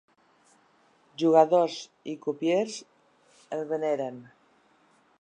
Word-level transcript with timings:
Jugadors 1.25 1.77
i 2.13 2.17
crupiers 2.25 2.81
el 3.59 3.65
veneren. 3.75 4.23